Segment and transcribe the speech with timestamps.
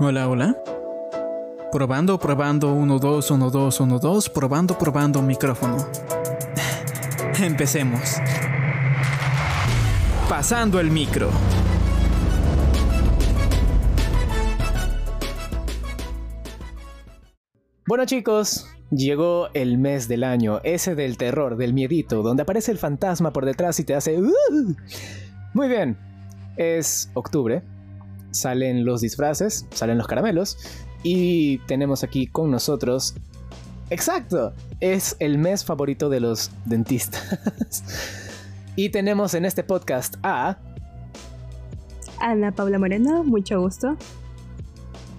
[0.00, 0.56] Hola, hola.
[1.70, 5.76] Probando, probando, 1, 2, 1, 2, 1, 2, probando, probando micrófono.
[7.40, 8.16] Empecemos.
[10.28, 11.30] Pasando el micro.
[17.86, 22.78] Bueno chicos, llegó el mes del año, ese del terror, del miedito, donde aparece el
[22.78, 24.18] fantasma por detrás y te hace...
[24.20, 24.74] "Uh".
[25.52, 25.96] Muy bien,
[26.56, 27.62] es octubre,
[28.34, 30.58] salen los disfraces, salen los caramelos
[31.02, 33.14] y tenemos aquí con nosotros...
[33.90, 37.84] Exacto, es el mes favorito de los dentistas.
[38.76, 40.58] y tenemos en este podcast a...
[42.18, 43.96] Ana Paula Moreno, mucho gusto.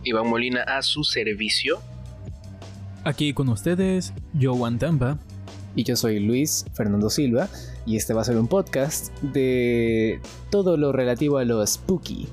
[0.03, 1.79] Iván Molina a su servicio.
[3.03, 5.19] Aquí con ustedes, Joe Antamba.
[5.75, 7.49] Y yo soy Luis Fernando Silva
[7.85, 12.27] y este va a ser un podcast de todo lo relativo a lo spooky.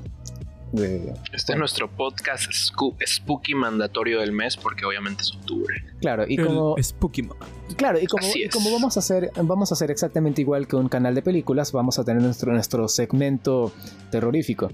[0.73, 5.75] De- Este es nuestro podcast sco- spooky mandatorio del mes porque obviamente es octubre.
[6.01, 7.37] Claro, y el como, Spooky Man.
[7.77, 11.15] claro, y como, y vamos a hacer, vamos a hacer exactamente igual que un canal
[11.15, 13.71] de películas, vamos a tener nuestro, nuestro segmento
[14.11, 14.71] terrorífico.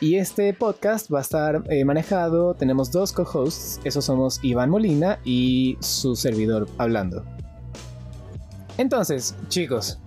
[0.00, 5.18] Y este podcast va a estar eh, manejado, tenemos dos co-hosts, esos somos Iván Molina
[5.24, 7.24] y su servidor hablando.
[8.78, 9.98] Entonces, chicos,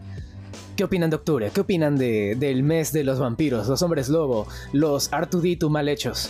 [0.77, 1.51] ¿qué opinan de octubre?
[1.53, 6.29] ¿Qué opinan de, del mes de los vampiros, los hombres lobo, los Artuditu mal hechos?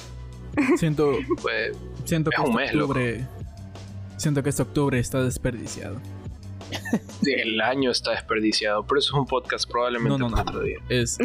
[0.77, 2.93] Siento, Pues, siento que Es un este mes, loco.
[2.93, 3.27] octubre.
[4.15, 5.97] Siento que este octubre está desperdiciado.
[7.25, 10.49] el año está desperdiciado, pero eso es un podcast probablemente No, no, para no.
[10.49, 10.77] otro día.
[10.89, 11.17] Es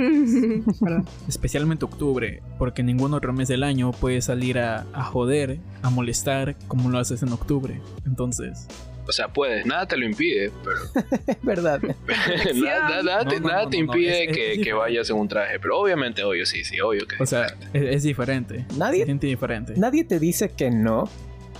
[1.28, 6.56] especialmente octubre, porque ningún otro mes del año puede salir a, a joder, a molestar
[6.68, 7.80] como lo haces en octubre.
[8.04, 8.66] Entonces,
[9.06, 10.76] O sea, puedes, nada te lo impide, pero
[11.26, 11.80] Es verdad.
[12.54, 14.60] nada, nada- nada te, No, no, nada no, te no, no, impide es- es que,
[14.62, 17.82] que vayas en un traje, pero obviamente, obvio, sí, sí, obvio que o sea, es,
[17.82, 18.64] es diferente.
[18.76, 19.74] Nadie- diferente.
[19.76, 21.08] Nadie te dice que no,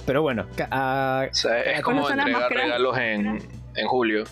[0.07, 3.39] pero bueno, ca- ah, O sea, es ¿Cuándo como entregar regalos en,
[3.75, 4.25] en julio,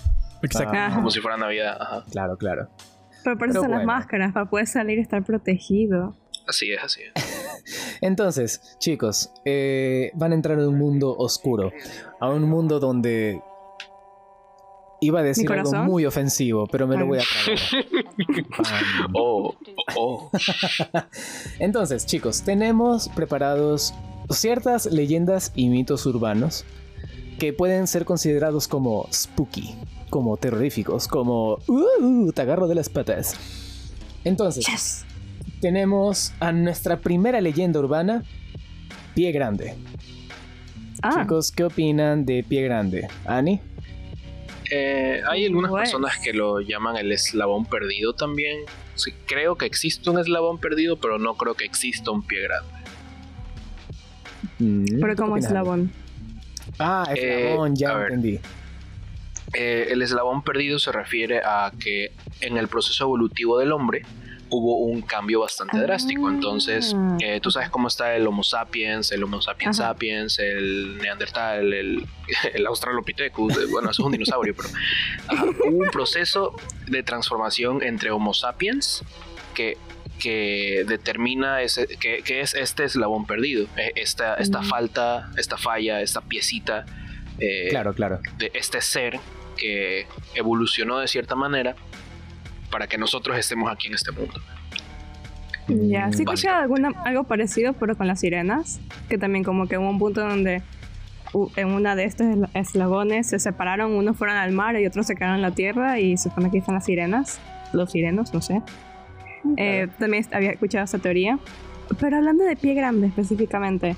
[0.42, 0.72] Exacto.
[0.74, 0.92] Ah.
[0.94, 1.76] Como si fuera Navidad.
[1.80, 2.04] Ajá.
[2.10, 2.70] claro, claro.
[3.22, 6.16] Pero por eso Pero son las máscaras, para poder salir y estar protegido.
[6.48, 7.12] Así es, así es.
[8.00, 11.72] Entonces, chicos, eh, van a entrar en un mundo oscuro,
[12.20, 13.40] a un mundo donde
[15.00, 17.22] iba a decir algo muy ofensivo, pero me lo voy a.
[17.22, 18.66] Pam.
[19.14, 19.54] Oh,
[19.96, 20.30] oh, oh.
[21.58, 23.94] Entonces, chicos, tenemos preparados
[24.28, 26.64] ciertas leyendas y mitos urbanos
[27.38, 29.74] que pueden ser considerados como spooky,
[30.10, 33.34] como terroríficos, como uh, te agarro de las patas.
[34.24, 35.06] Entonces, Yes.
[35.60, 38.22] Tenemos a nuestra primera leyenda urbana,
[39.14, 39.74] Pie Grande.
[41.02, 43.08] Ah, Chicos, ¿qué opinan de Pie Grande?
[43.26, 43.60] ¿Ani?
[44.70, 45.82] Eh, hay algunas Pues.
[45.90, 48.58] personas que lo llaman el eslabón perdido también.
[48.94, 52.70] Sí, creo que existe un eslabón perdido, pero no creo que exista un pie grande.
[54.58, 55.92] Mm, pero ¿tú como qué opinas, eslabón.
[56.78, 58.06] Ah, Eh, eslabón, ya a ver.
[58.12, 58.38] entendí.
[59.54, 64.02] Eh, el eslabón perdido se refiere a que en el proceso evolutivo del hombre
[64.50, 65.82] hubo un cambio bastante Ah.
[65.82, 66.28] drástico.
[66.28, 69.90] Entonces, eh, tú sabes cómo está el Homo sapiens, el Homo sapiens Ajá.
[69.92, 72.04] sapiens, el Neandertal, el,
[72.54, 73.56] el Australopithecus.
[73.56, 74.68] eh, Bueno, eso es un dinosaurio, pero
[75.28, 76.54] ajá, hubo un proceso
[76.88, 79.02] de transformación entre Homo sapiens
[79.54, 79.76] que
[80.18, 84.64] que determina ese, que, que es este eslabón perdido, eh, esta, esta Mm.
[84.66, 86.84] falta, esta falla, esta piecita
[87.38, 88.20] eh, Claro, claro.
[88.36, 89.18] de este ser
[89.56, 91.74] que evolucionó de cierta manera
[92.70, 94.34] para que nosotros estemos aquí en este mundo.
[95.68, 99.78] Ya, sí Mm, escuché alguna, algo parecido, pero con las sirenas, que también como que
[99.78, 100.62] hubo un punto donde
[101.56, 105.14] en una de estos esla- eslabones se separaron, unos fueron al mar y otros se
[105.14, 107.38] quedaron en la tierra y se supone que están las sirenas,
[107.72, 108.62] los sirenos, no sé.
[109.56, 111.38] Eh, también había escuchado esa teoría.
[112.00, 113.96] Pero hablando de pie grande específicamente,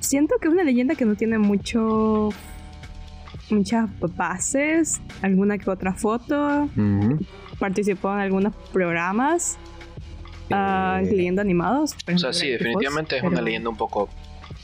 [0.00, 2.30] siento que es una leyenda que no tiene mucho
[3.50, 7.18] muchas bases, alguna que otra foto, Ujú.
[7.58, 9.58] Participó en algunos programas,
[10.50, 11.94] ah, Eh, incluyendo animados.
[12.12, 14.08] O sea, sí, definitivamente es una leyenda un poco...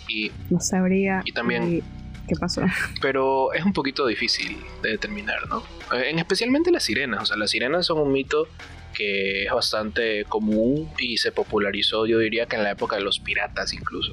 [0.09, 1.23] Y, No sabría.
[1.25, 1.83] Y también-
[2.29, 2.63] ¿Qué pasó?
[3.03, 5.59] pero es un poquito difícil de determinar, ¿no?
[5.93, 7.23] Eh, En especialmente las sirenas.
[7.23, 8.47] O sea, las sirenas son un mito
[8.95, 13.19] que es bastante común y se popularizó, yo diría que en la época de los
[13.21, 14.13] piratas incluso.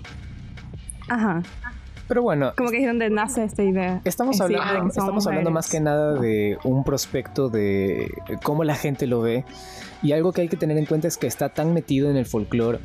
[1.08, 1.44] Ajá.
[2.10, 4.02] Pero bueno, Como que es donde nace esta idea.
[4.04, 8.12] Estamos hablando, estamos hablando más que nada de un prospecto de
[8.42, 9.46] cómo la gente lo ve.
[10.02, 12.26] Y algo que hay que tener en cuenta es que está tan metido en el
[12.26, 12.80] folclore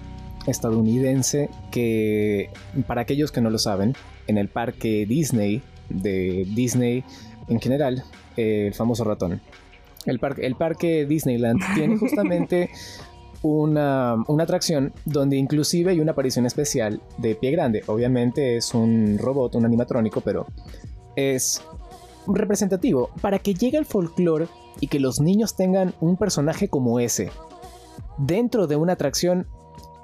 [0.47, 2.51] estadounidense que,
[2.87, 3.95] para aquellos que no lo saben,
[4.27, 7.03] en el parque Disney, de Disney
[7.49, 8.05] en general,
[8.37, 9.41] eh, el famoso ratón,
[10.05, 12.69] el, parque el parque Disneyland tiene justamente
[13.45, 17.85] una, una atracción donde inclusive hay una aparición especial de Pie Grande.
[17.87, 20.47] Obviamente es un robot, un animatrónico, pero
[21.15, 21.63] es
[22.27, 24.49] representativo para que llegue el folclore
[24.81, 27.31] y que los niños tengan un personaje como ese.
[28.17, 29.47] Dentro de una atracción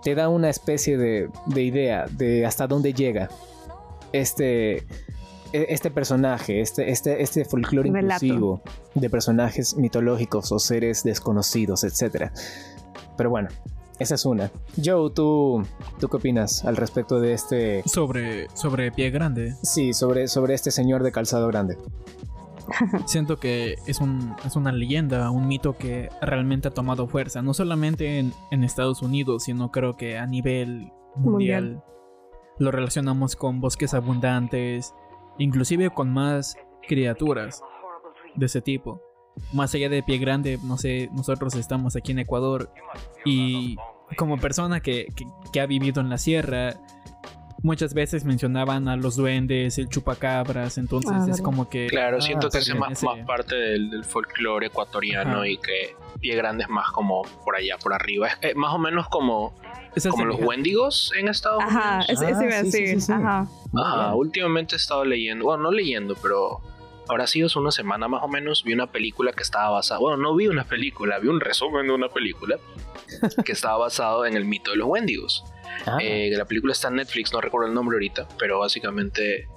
[0.02, 3.30] te da una especie de, de idea de hasta dónde llega
[4.12, 4.86] este, e-
[5.52, 8.60] este personaje, este, este, este folclore inclusivo
[8.94, 12.30] de personajes mitológicos o seres desconocidos, etc.
[13.20, 13.50] Pero bueno,
[13.98, 14.50] esa es una.
[14.82, 15.62] Joe, ¿tú,
[15.98, 17.82] ¿tú qué opinas al respecto de este...
[17.84, 19.56] Sobre, sobre pie grande.
[19.62, 21.76] Sí, sobre, sobre este señor de calzado grande?
[23.04, 27.52] Siento que es, un, es una leyenda, un mito que realmente ha tomado fuerza, no
[27.52, 31.64] solamente en, en Estados Unidos, sino creo que a nivel mundial.
[31.64, 31.84] Mundial.
[32.58, 34.94] Lo relacionamos con bosques abundantes,
[35.36, 36.56] inclusive con más
[36.88, 37.62] criaturas
[38.34, 39.02] de ese tipo.
[39.52, 42.70] Más allá de pie grande, no sé, nosotros estamos aquí en Ecuador
[43.24, 43.76] y
[44.16, 46.74] como persona que, que- que ha vivido en la sierra,
[47.62, 51.88] muchas veces mencionaban a los duendes, el chupacabras, entonces Ah, es como que...
[51.88, 55.48] Claro, Ah, siento que es más, ese- más parte del, del folclore ecuatoriano Ajá.
[55.48, 58.28] y que Pie Grande es más como por allá, por arriba.
[58.28, 59.54] Es eh, más o menos como,
[60.10, 62.08] como los Wendigos en Estados Ajá, Unidos.
[62.08, 63.00] ese, ese Ah, sí, sí, decir.
[63.00, 63.12] sí, sí.
[63.12, 63.46] Ajá.
[63.76, 66.60] Ajá, últimamente he estado leyendo, bueno, no leyendo, pero
[67.10, 70.16] ahora sí hace una semana más o menos vi una película que estaba basada, bueno,
[70.16, 72.56] no vi una película, vi un resumen de una película
[73.44, 75.44] que estaba basado en el mito de los Wendigos.
[75.86, 79.48] Ah, Eh, la película está en Netflix, no recuerdo el nombre ahorita, pero básicamente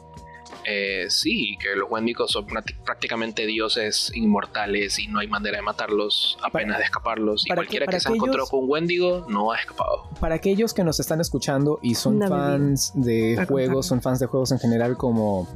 [0.66, 2.46] eh, sí, que los Wendigos son
[2.86, 7.46] prácticamente dioses inmortales y no hay manera de matarlos, apenas de escaparlos.
[7.46, 10.08] Y cualquiera que- se aquellos- con un Wendigo no ha escapado.
[10.22, 14.28] Para aquellos que nos están escuchando y son No fans de juegos, son fans de
[14.28, 15.48] juegos en general como,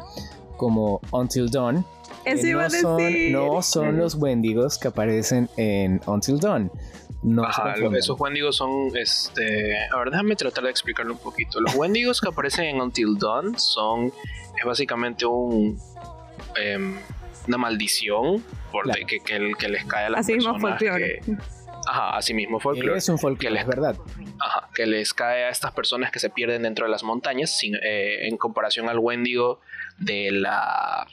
[0.58, 1.86] como Until Dawn,
[2.26, 3.32] no son, decir.
[3.32, 6.72] no son los Wendigos que aparecen en Until Dawn.
[7.24, 11.60] No Ajá, esos Wendigos son, este, a ver, déjame tratar de explicarlo un poquito.
[11.62, 14.08] Los Wendigos que aparecen en Until Dawn son,
[14.60, 15.80] es básicamente un,
[16.62, 16.96] em,
[17.48, 19.00] una maldición por Claro.
[19.08, 21.22] que, que, que les cae a las Así mismo personas que-
[21.88, 22.98] ajá, así mismo folclore.
[22.98, 23.98] Es un folclore, que es verdad.
[24.40, 27.76] Ajá, que les cae a estas personas que se pierden dentro de las montañas, sin-
[27.82, 29.60] eh, en comparación al Wendigo
[30.00, 31.08] de la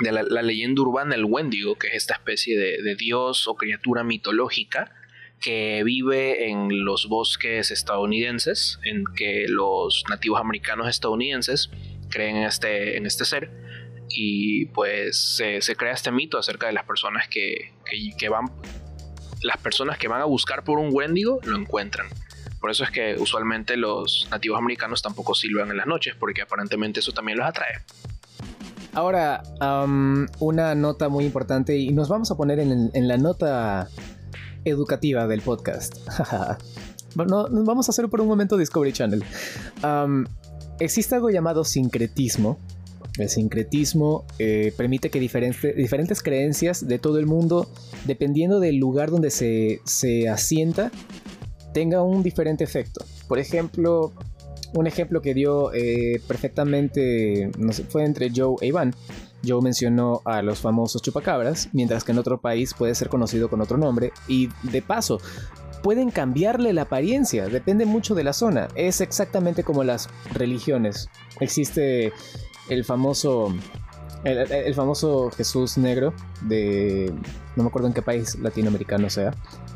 [0.00, 4.02] de la, leyenda urbana, el Wendigo, que es esta especie de, de dios o criatura
[4.02, 4.92] mitológica
[5.40, 11.70] que vive en los bosques estadounidenses, en que los nativos americanos estadounidenses
[12.08, 13.50] creen en este, en este ser.
[14.08, 17.72] Y pues se, crea este mito acerca de las personas que-
[18.18, 18.46] que van.
[19.42, 22.06] Las personas que van a buscar por un Wendigo lo encuentran.
[22.60, 27.00] Por eso es que usualmente los nativos americanos tampoco silban en las noches, porque aparentemente
[27.00, 27.82] eso también los atrae.
[28.92, 29.42] Ahora,
[30.40, 33.88] una nota muy importante y nos vamos a poner en, la nota
[34.64, 35.96] educativa del podcast.
[37.14, 39.24] no, vamos a hacer por un momento Discovery Channel.
[40.80, 42.58] Existe algo llamado sincretismo.
[43.18, 47.70] El sincretismo eh, permite que diferente- diferentes creencias de todo el mundo,
[48.06, 50.90] dependiendo del lugar donde se asienta,
[51.72, 53.04] tenga un diferente efecto.
[53.28, 54.12] Por ejemplo,
[54.74, 58.94] un ejemplo que dio eh, perfectamente, no sé, fue entre Joe e Iván.
[59.46, 63.60] Joe mencionó a los famosos chupacabras, mientras que en otro país puede ser conocido con
[63.60, 64.12] otro nombre.
[64.28, 65.18] Y de paso,
[65.82, 68.68] pueden cambiarle la apariencia, depende mucho de la zona.
[68.74, 71.08] Es exactamente como las religiones.
[71.40, 72.12] Existe
[72.68, 73.54] el famoso,
[74.24, 76.12] el, el- el famoso Jesús negro
[76.42, 77.12] de,
[77.56, 79.32] no me acuerdo en qué país latinoamericano sea.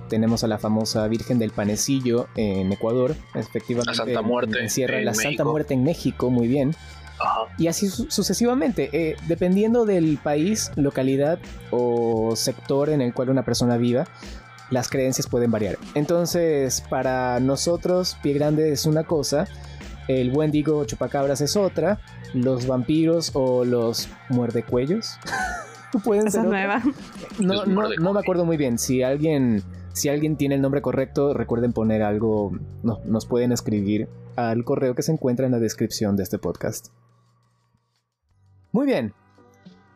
[0.08, 3.90] Tenemos a la famosa Virgen del Panecillo en Ecuador, efectivamente.
[3.92, 5.44] La Santa Muerte en Sierra, en la Santa.
[5.44, 6.74] Muerte en México, muy bien.
[7.18, 7.40] Ajá.
[7.58, 11.38] Y así su- sucesivamente, eh, dependiendo del país, localidad
[11.70, 14.04] o sector en el cual una persona viva,
[14.70, 15.78] las creencias pueden variar.
[15.94, 19.46] Entonces, para nosotros, Pie Grande es una cosa,
[20.08, 21.98] el Wendigo o Chupacabras es otra,
[22.34, 25.18] los vampiros o los muerdecuellos
[26.04, 26.82] pueden Esa ser nueva.
[27.38, 28.78] No, no, no me acuerdo muy bien.
[28.78, 29.62] Si alguien,
[29.92, 34.94] si alguien tiene el nombre correcto, recuerden poner algo, no, nos pueden escribir al correo
[34.94, 36.88] que se encuentra en la descripción de este podcast.
[38.72, 39.14] Muy bien.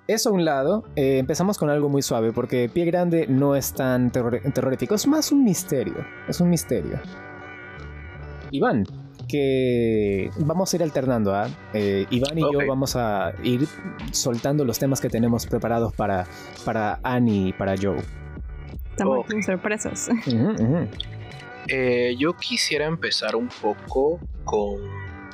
[0.06, 3.74] Eso a un lado, eh, empezamos con algo muy suave porque Pie Grande no es
[3.74, 5.96] tan terror- terrorífico, es más un misterio,
[6.28, 6.98] es un misterio.
[8.50, 8.84] Iván,
[9.28, 11.48] que vamos a ir alternando, ¿ah?
[11.74, 13.66] Eh, Iván y yo vamos a ir
[14.12, 16.26] soltando los temas que tenemos preparados para,
[16.64, 17.98] para Annie y para Joe.
[18.90, 19.30] Estamos Ok.
[19.30, 20.08] con sorpresas.
[21.70, 24.76] Eh, yo quisiera empezar un poco con,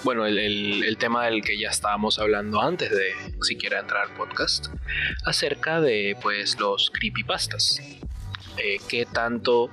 [0.03, 4.15] bueno, el, el- el tema del que ya estábamos hablando antes de siquiera entrar al
[4.17, 4.67] podcast,
[5.25, 7.81] acerca de, pues, los creepypastas.
[8.57, 9.71] Eh, ¿Qué tanto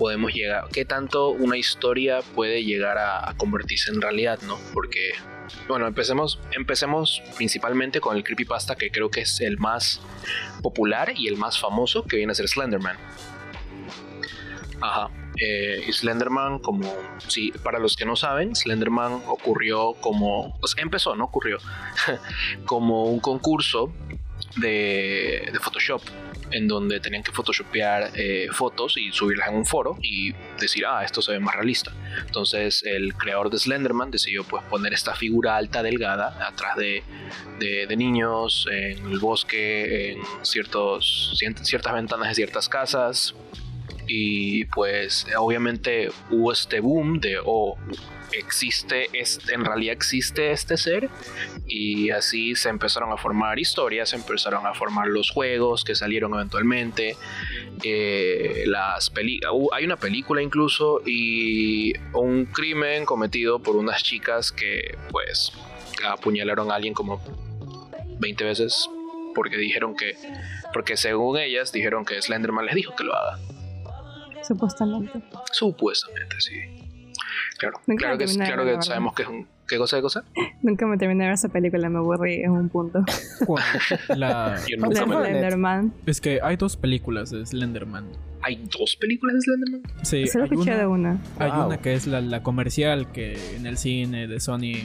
[0.00, 4.58] podemos llegar, qué tanto una historia puede llegar a, convertirse en realidad, ¿no?
[4.72, 5.10] Porque,
[5.68, 10.00] bueno, empecemos, empecemos principalmente con el creepypasta que creo que es el más
[10.62, 12.96] popular y el más famoso, que viene a ser Slenderman.
[14.80, 15.10] Ajá.
[15.36, 16.90] Eh, Slenderman, como,
[17.28, 21.58] sí, para los que no saben, Slenderman ocurrió como, pues empezó, no ocurrió,
[22.64, 23.92] como un concurso
[24.56, 26.02] de, de Photoshop
[26.52, 31.04] en donde tenían que photoshopear eh, fotos y subirlas en un foro y decir, ah,
[31.04, 31.92] esto se ve más realista.
[32.26, 37.02] Entonces el creador de Slenderman decidió pues poner esta figura alta, delgada, atrás de,
[37.58, 43.34] de, de niños, en el bosque, en ciertos, ciertas ventanas de ciertas casas.
[44.12, 47.78] Y pues obviamente hubo este boom de, oh,
[48.32, 51.08] existe, este, en realidad existe este ser
[51.68, 56.34] y así se empezaron a formar historias, se empezaron a formar los juegos que salieron
[56.34, 57.16] eventualmente,
[57.84, 59.38] eh, las peli
[59.72, 65.52] hay una película incluso y un crimen cometido por unas chicas que pues
[66.04, 67.22] apuñalaron a alguien como
[68.18, 68.90] 20 veces
[69.36, 70.16] porque dijeron que,
[70.72, 73.38] porque según ellas dijeron que Slenderman les dijo que lo haga.
[74.54, 75.22] Supuestamente.
[75.52, 76.54] Supuestamente, sí.
[77.58, 79.46] Claro, Nunca claro que, claro que sabemos que es un...
[79.68, 80.24] ¿Qué cosa de cosa?
[80.62, 83.04] Nunca me terminé de ver esa película, me aburrí en un punto.
[83.46, 83.62] ¿Cuál?
[84.16, 84.58] La-.
[84.66, 85.92] Slenderman.
[86.06, 88.06] es que hay dos películas de Slenderman.
[88.42, 89.82] ¿Hay dos películas de Slenderman?
[90.02, 91.18] Sí, Solo hay escuché una- de una.
[91.38, 91.66] Hay Wow.
[91.66, 94.82] una que es la, la comercial que en el cine de Sony.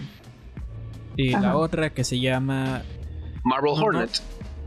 [1.18, 2.84] Y la otra que se llama.
[3.44, 3.72] Marvel.
[3.82, 4.12] Hornet.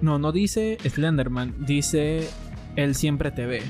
[0.00, 2.26] No, no dice Slenderman, dice
[2.76, 3.62] Él siempre te ve.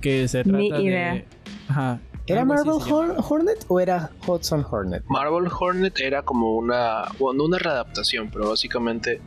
[0.00, 0.82] Que se trata Ni de.
[0.82, 1.24] idea.
[1.68, 2.00] Ajá.
[2.28, 3.14] ¿Era Marvel se llama.
[3.14, 5.04] Hor- Hornet o era Hudson Hornet?
[5.08, 9.20] Marvel Hornet era como una, bueno, no una readaptación, pero básicamente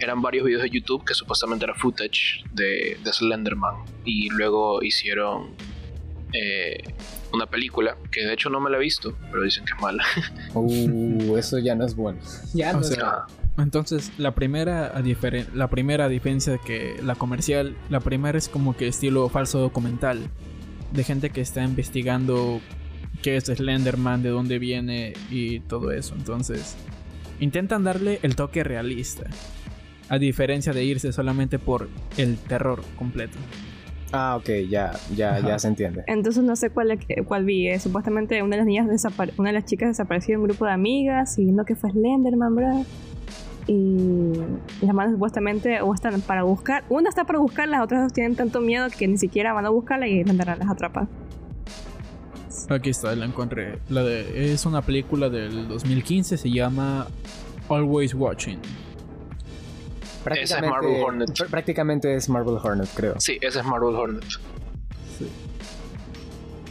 [0.00, 5.54] eran varios videos de YouTube que supuestamente era footage de, de Slenderman y luego hicieron
[6.32, 6.78] eh,
[7.32, 10.04] una película que de hecho no me la he visto, pero dicen que es mala.
[10.54, 12.18] Uh, eso ya no es bueno.
[12.54, 13.45] Ya O no es sea, bueno.
[13.58, 18.76] Entonces, la primera, a diferen- la primera diferencia que la comercial, la primera es como
[18.76, 20.28] que estilo falso documental,
[20.92, 22.60] de gente que está investigando
[23.22, 26.14] qué es Slenderman, de dónde viene y todo eso.
[26.16, 26.76] Entonces,
[27.40, 29.24] intentan darle el toque realista,
[30.08, 33.38] a diferencia de irse solamente por el terror completo.
[34.12, 35.48] Ah, ok, ya, ya, Ajá.
[35.48, 36.04] ya se entiende.
[36.06, 36.96] Entonces no sé cuál,
[37.26, 37.68] cuál vi.
[37.68, 37.80] eh.
[37.80, 38.86] Supuestamente una de las niñas
[39.36, 42.54] una de las chicas desapareció de un grupo de amigas y no que fue Slenderman,
[42.54, 42.84] bro.
[43.68, 44.34] Y
[44.80, 46.84] las manos supuestamente o están para buscar.
[46.88, 49.70] Una está para buscar, las otras dos tienen tanto miedo que ni siquiera van a
[49.70, 51.08] buscarla y Slenderman las atrapa.
[52.68, 53.78] Aquí está, la encontré.
[53.88, 57.06] La de, es una película del 2015, se llama
[57.68, 58.58] Always Watching.
[60.34, 61.30] Esa es Marvel Hornet.
[61.30, 63.14] pr- Prácticamente es Marvel Hornet, creo.
[63.18, 64.24] Sí, ese es Marvel Hornet.
[65.18, 65.28] Sí.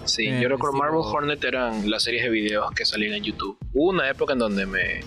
[0.06, 3.24] Sí, Eh, yo recuerdo estilo- Marvel Hornet eran las series de videos que salían en
[3.24, 3.58] YouTube.
[3.74, 5.00] Hubo una época en donde me,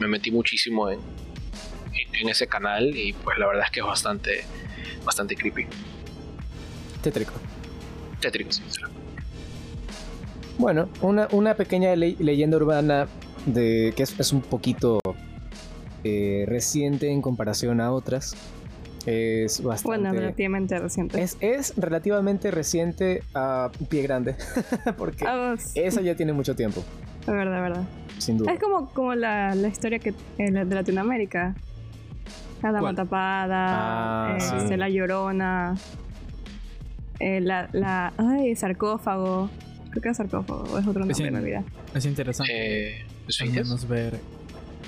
[0.00, 3.86] me metí muchísimo en, en, en ese canal y pues la verdad es que es
[3.86, 4.40] bastante,
[5.04, 5.66] bastante creepy.
[7.02, 7.32] Tétrico.
[8.20, 8.62] Tétrico, sí.
[8.68, 8.80] sí.
[10.58, 13.06] Bueno, una, una pequeña le- leyenda urbana
[13.46, 15.00] de que es, es un poquito
[16.04, 18.36] eh, reciente en comparación a otras.
[19.06, 19.98] Es bastante.
[19.98, 21.22] Bueno, relativamente reciente.
[21.22, 24.36] es, es relativamente reciente a pie grande.
[24.98, 25.24] porque
[25.58, 25.80] sí.
[25.80, 26.84] esa ya tiene mucho tiempo,
[27.22, 27.84] Es verdad, es verdad.
[28.20, 28.52] Sin duda.
[28.52, 31.54] Es como, como la, la historia que eh, la de Latinoamérica.
[32.62, 32.96] La dama ¿Cuál?
[32.96, 34.76] tapada, Ah, eh, sí.
[34.76, 35.74] la llorona,
[37.18, 38.12] eh, la, la.
[38.18, 39.48] Ay, sarcófago.
[39.90, 41.64] Creo que es sarcófago, o es otro Es nombre, en- me olvidé.
[41.94, 42.52] Es interesante.
[42.54, 43.66] Eh, al ¿Esfinges?
[43.66, 44.20] menos ver.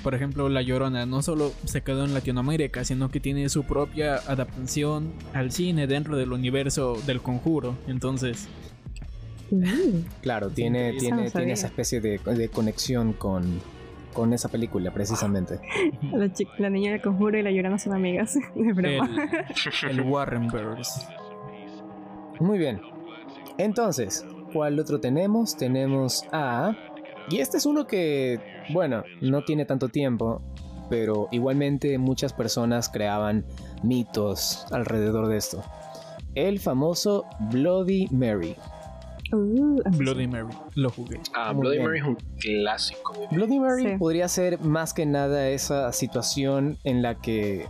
[0.03, 4.15] Por ejemplo, La Llorona no solo se quedó en Latinoamérica, sino que tiene su propia
[4.15, 7.75] adaptación al cine dentro del universo del conjuro.
[7.87, 8.47] Entonces,
[10.21, 13.61] Claro, tiene, tiene, no tiene esa especie de, de conexión con,
[14.13, 15.59] con esa película, precisamente.
[16.13, 18.35] La, la niña del conjuro y la llorona son amigas.
[18.55, 19.09] De el, broma.
[19.89, 21.07] el Warrenverse.
[22.39, 22.81] Muy bien.
[23.57, 25.57] Entonces, ¿cuál otro tenemos?
[25.57, 26.75] Tenemos a...
[27.29, 28.39] Y este es uno que,
[28.71, 30.41] bueno, no tiene tanto tiempo,
[30.89, 33.45] pero igualmente muchas personas creaban
[33.81, 35.63] mitos alrededor de esto.
[36.35, 38.55] El famoso Bloody Mary.
[39.31, 40.53] Uh, Bloody Mary.
[40.75, 41.19] Lo jugué.
[41.33, 41.87] Ah, Muy Bloody bien.
[41.87, 43.13] Mary es un clásico.
[43.31, 43.97] Bloody Mary Sí.
[43.97, 47.65] podría ser más que nada esa situación en la que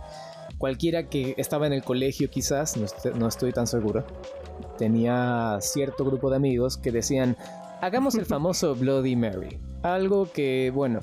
[0.58, 4.04] cualquiera que estaba en el colegio quizás, no, est- no estoy tan seguro,
[4.78, 7.36] tenía cierto grupo de amigos que decían,
[7.80, 9.58] hagamos el famoso Bloody Mary.
[9.82, 11.00] Algo que, bueno,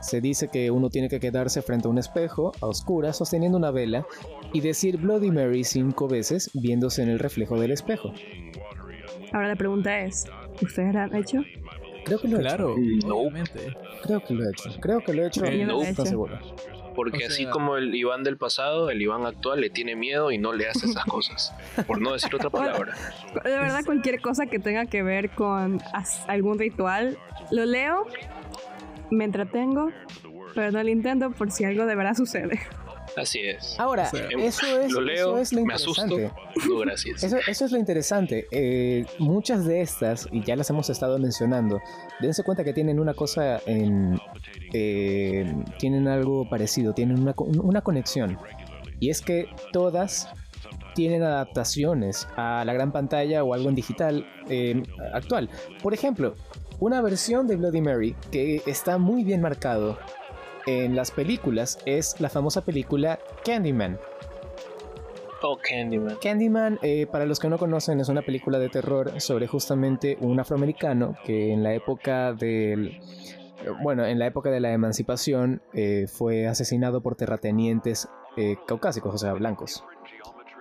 [0.00, 3.70] se dice que uno tiene que quedarse frente a un espejo, a oscuras, sosteniendo una
[3.70, 4.06] vela,
[4.52, 8.12] y decir Bloody Mary cinco veces viéndose en el reflejo del espejo.
[9.32, 10.26] Ahora la pregunta es,
[10.62, 11.44] ¿ustedes lo han hecho?
[12.04, 12.74] Creo que lo he Claro,
[13.06, 13.16] No.
[13.16, 13.66] obviamente.
[13.66, 13.78] hecho.
[14.02, 14.70] Creo que lo he hecho.
[14.80, 15.44] Creo que lo he hecho.
[15.44, 15.82] Eh, no no.
[15.82, 16.38] estoy seguro.
[16.94, 20.32] Porque O así sea- como el Iván del pasado, el Iván actual le tiene miedo
[20.32, 21.54] y no le hace esas cosas.
[21.86, 22.94] Por no decir otra palabra.
[23.44, 25.80] De verdad, cualquier cosa que tenga que ver con
[26.26, 27.16] algún ritual,
[27.52, 28.06] lo leo,
[29.10, 29.90] me entretengo,
[30.54, 32.58] pero no lo intento por si algo de verdad sucede.
[33.18, 33.78] Así es.
[33.78, 36.02] Ahora, O sea, eso es Lo leo, eso es lo me asusto.
[36.02, 36.40] interesante.
[36.68, 37.22] No, gracias.
[37.24, 38.46] Eso, eso es lo interesante.
[38.50, 41.80] Eh, muchas de estas, y ya las hemos estado mencionando,
[42.20, 44.18] dense cuenta que tienen una cosa en.
[44.72, 48.38] eh, tienen algo parecido, tienen una, una conexión.
[49.00, 50.28] Y es que todas
[50.94, 54.82] tienen adaptaciones a la gran pantalla o algo en digital eh,
[55.12, 55.48] actual.
[55.82, 56.34] Por ejemplo,
[56.80, 59.98] una versión de Bloody Mary que está muy bien marcado
[60.66, 63.98] en las películas es la famosa película Candyman.
[65.42, 66.16] Oh, Candyman.
[66.20, 70.40] Candyman, eh, para los que no conocen, es una película de terror sobre justamente un
[70.40, 73.00] afroamericano que en la época del...
[73.82, 79.18] Bueno, en la época de la emancipación eh, fue asesinado por terratenientes eh, caucásicos, o
[79.18, 79.84] sea, blancos.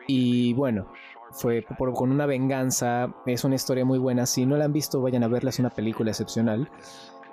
[0.07, 0.91] Y bueno,
[1.31, 4.25] fue por- con una venganza, es una historia muy buena.
[4.25, 6.69] Si no la han visto, vayan a verla, es una película excepcional.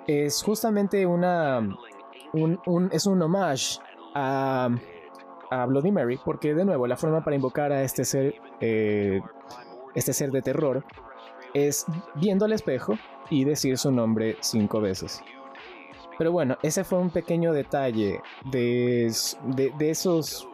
[0.07, 1.67] Es justamente una...
[2.33, 3.79] un- es un homage
[4.13, 4.69] a
[5.67, 9.21] Bloody Mary, porque de nuevo la forma para invocar a este ser, eh,
[9.93, 10.83] este ser de terror,
[11.53, 12.97] es viendo al espejo
[13.29, 15.21] y decir su nombre cinco veces.
[16.17, 19.11] Pero bueno, ese fue un pequeño detalle de,
[19.55, 20.47] de, esos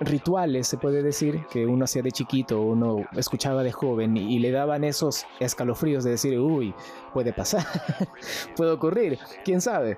[0.00, 4.50] rituales, se puede decir, que uno hacía de chiquito, uno escuchaba de joven y le
[4.50, 6.74] daban esos escalofríos de decir, uy,
[7.12, 7.64] puede pasar,
[8.56, 9.96] puede ocurrir, quién sabe.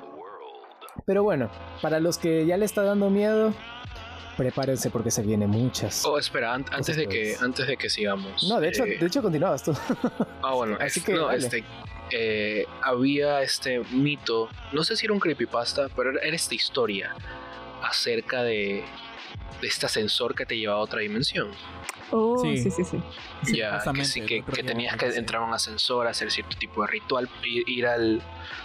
[1.07, 1.51] Pero bueno,
[1.81, 3.55] para los que ya le está dando miedo,
[4.37, 6.05] prepárense porque se vienen muchas.
[6.05, 8.45] Oh, espera, an- antes de que antes de que sigamos.
[8.49, 9.73] No, de hecho, eh, de hecho continuabas tú.
[10.43, 11.39] Ah, bueno, Así es- que no, dale.
[11.39, 11.65] este,
[12.11, 17.15] eh, había este mito, no sé si era un creepypasta, pero era, era esta historia
[17.83, 18.85] acerca de,
[19.61, 21.51] de este ascensor que te llevaba a otra dimensión.
[22.11, 22.57] Oh, Sí.
[22.57, 22.99] sí, sí, sí.
[23.45, 26.89] Sí, ya, que, sí, que, tenías que entrar a un ascensor, hacer cierto tipo de
[26.89, 28.23] ritual, ir, ir al,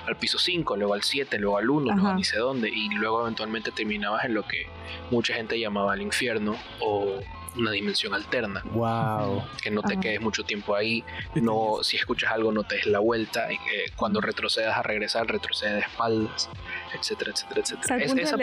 [0.07, 3.21] al piso 5, luego al 7, luego al 1, luego ni sé dónde, y luego
[3.23, 4.67] eventualmente terminabas en lo que
[5.11, 7.19] mucha gente llamaba el infierno o
[7.57, 8.63] una dimensión alterna.
[8.71, 9.43] wow.
[9.61, 10.01] Que no te Ajá.
[10.01, 11.03] quedes mucho tiempo ahí,
[11.35, 13.57] no, si escuchas algo no te des la vuelta, eh,
[13.97, 16.49] cuando retrocedas a regresar, retrocede de espaldas,
[16.97, 18.05] etcétera, etcétera, O sea, etcétera.
[18.05, 18.37] Es- esa-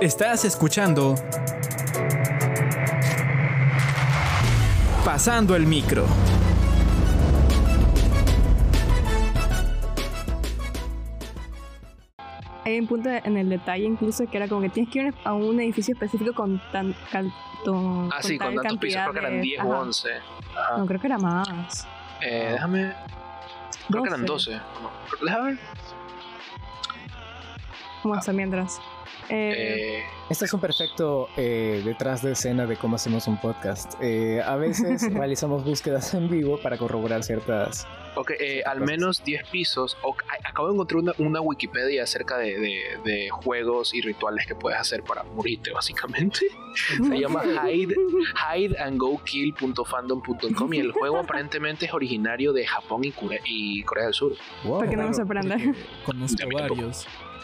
[0.00, 1.14] Estás escuchando.
[5.04, 6.06] Pasando el micro.
[12.64, 15.34] hay un punto en el detalle incluso que era como que tienes que ir a
[15.34, 19.40] un edificio específico con tan ah, sí, con tal tantos pisos, creo que eran de-
[19.40, 19.82] 10 o ajá.
[19.82, 20.10] 11.
[20.56, 20.78] Ajá.
[20.78, 21.86] No, creo que era más.
[22.20, 22.92] Eh, déjame,
[23.88, 24.52] creo que eran 12.
[24.52, 24.90] No,
[25.24, 25.58] déjame ver.
[28.02, 28.80] Vamos a mientras.
[29.28, 33.94] Eh, Eh, Este es un perfecto eh, detrás de escena de cómo hacemos un podcast.
[34.02, 37.86] Eh, a veces realizamos búsquedas en vivo para corroborar ciertas...
[38.16, 38.90] ok, eh, al cosas.
[38.90, 39.96] menos 10 pisos.
[40.44, 44.78] Acabo de encontrar una, una Wikipedia acerca de, de- de juegos y rituales que puedes
[44.80, 46.40] hacer para morirte, básicamente.
[47.08, 47.94] Se llama hide,
[48.54, 54.32] hideandgokill.fandom.com y el juego aparentemente es originario de Japón y, Core- y Corea del Sur.
[54.64, 54.78] Wow.
[54.80, 55.54] ¿Por qué no sorprende?
[55.56, 56.90] porque Conozco mí tampoco.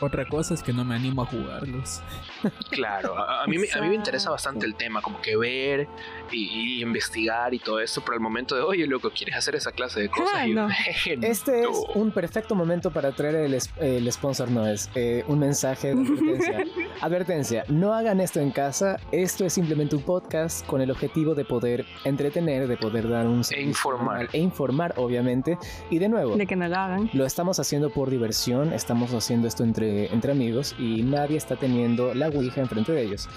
[0.00, 2.00] Otra cosa es que no me animo a jugarlos.
[2.70, 5.87] Claro, a, a mí, me- a mí me interesa bastante el tema, como que ver
[6.33, 9.70] y, y investigar y todo esto, pero al momento de, oye, loco, ¿quieres hacer esa
[9.72, 10.33] clase de cosas?
[10.35, 10.68] Ah, yo, no.
[10.70, 11.70] "Jeje, Este no".
[11.70, 16.64] es un perfecto momento para traer el, sponsor, no es eh, un mensaje de advertencia.
[17.02, 21.44] Advertencia, no hagan esto en casa, esto es simplemente un podcast con el objetivo de
[21.44, 24.28] poder entretener, de poder dar un servicio informar.
[24.33, 25.59] e informar, obviamente.
[25.90, 27.11] Y de nuevo, de que no lo hagan.
[27.12, 32.14] lo estamos haciendo por diversión, estamos haciendo esto entre, entre amigos y nadie está teniendo
[32.14, 33.28] la Ouija enfrente de ellos.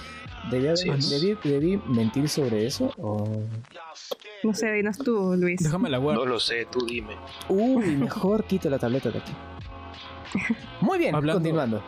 [0.52, 2.92] ¿Debí, haber- Sí, debí- debí mentir sobre eso?
[2.98, 3.42] o-
[4.44, 5.62] No sé, dinos tú, Luis.
[5.64, 6.24] Déjame la guardo.
[6.24, 7.16] No lo sé, tú dime.
[7.50, 9.32] Uy, mejor quito la tableta de aquí.
[10.82, 11.84] Muy bien, Hablando- continuando.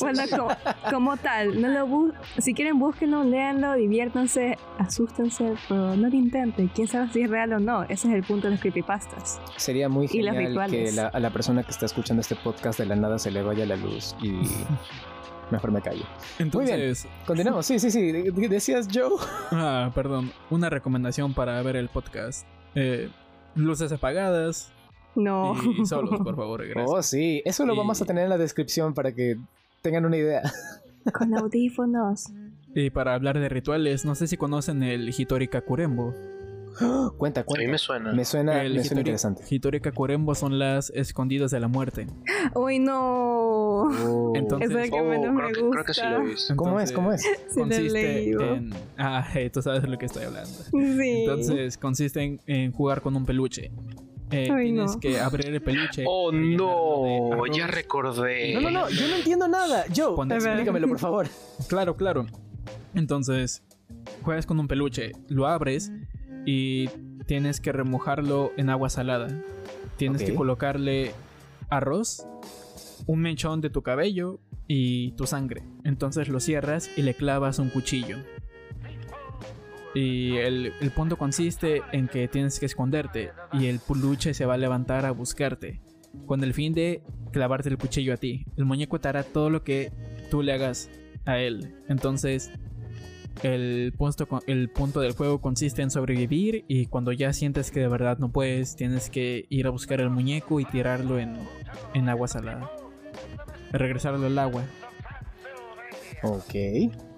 [0.00, 0.48] Bueno, como,
[0.90, 6.68] como tal, no lo bu- si quieren búsquenlo, léanlo, diviértanse, asústense, pero no lo intenten.
[6.68, 7.82] Quién sabe si es real o no.
[7.84, 9.40] Ese es el punto de los creepypastas.
[9.56, 12.96] Sería muy genial que la- a la persona que está escuchando este podcast de la
[12.96, 14.32] nada se le vaya la luz y
[15.50, 16.04] mejor me callo.
[16.38, 18.12] Entonces, Continuamos, sí, sí, sí.
[18.12, 19.10] de- de- Decías Joe.
[19.52, 22.46] ah, perdón, una recomendación para ver el podcast.
[22.74, 23.08] Eh,
[23.54, 24.72] luces apagadas
[25.16, 25.54] No.
[25.78, 26.88] y solos, por favor, gracias.
[26.90, 27.42] Oh, sí.
[27.44, 29.36] Eso lo Y- vamos a tener en la descripción para que
[29.82, 30.42] tengan una idea.
[31.12, 32.26] Con audífonos.
[32.74, 36.14] Y para hablar de rituales, no sé si conocen el Hitori Kakurembo.
[37.16, 37.70] Cuenta, A mí cuenta.
[37.72, 38.12] me suena.
[38.12, 39.42] Me suena, El me suena interesante.
[39.48, 42.06] Hitori Kakurembo son las escondidas de la muerte.
[42.54, 43.84] Uy, no.
[43.84, 44.32] Oh.
[44.36, 45.70] Entonces- es que Oh, menos me creo, que, gusta.
[45.70, 46.56] creo que sí lo he visto.
[46.56, 46.92] ¿Cómo es?
[46.92, 47.22] ¿Cómo es?
[47.22, 48.74] Sí, consiste en...
[48.98, 50.50] Ah, tú sabes de lo que estoy hablando.
[50.50, 51.24] Sí.
[51.24, 53.70] Entonces consiste en, en jugar con un peluche.
[54.30, 55.00] Eh, Ay, tienes no.
[55.00, 56.04] que abrir el peluche.
[56.06, 58.54] Oh no, ya recordé.
[58.54, 59.84] No, no, no, yo no entiendo nada.
[59.94, 61.28] Joe, explícamelo, por favor.
[61.68, 62.26] Claro, claro.
[62.94, 63.62] Entonces,
[64.22, 65.92] juegas con un peluche, lo abres
[66.44, 66.88] y
[67.26, 69.28] tienes que remojarlo en agua salada.
[69.96, 71.12] Tienes que colocarle
[71.68, 72.26] arroz,
[73.06, 75.62] un mechón de tu cabello y tu sangre.
[75.84, 78.18] Entonces lo cierras y le clavas un cuchillo.
[79.98, 84.54] Y el, el punto consiste en que tienes que esconderte y el peluche se va
[84.54, 85.80] a levantar a buscarte.
[86.26, 88.44] Con el fin de clavarte el cuchillo a ti.
[88.56, 89.92] El muñeco te hará todo lo que
[90.30, 90.90] tú le hagas
[91.24, 91.74] a él.
[91.88, 92.50] Entonces,
[93.42, 97.80] el punto, con- el punto del juego consiste en sobrevivir y cuando ya sientes que
[97.80, 101.36] de verdad no puedes, tienes que ir a buscar el muñeco y tirarlo en,
[101.94, 102.70] en agua salada.
[103.72, 104.62] Regresarlo al agua.
[106.22, 106.50] Ok.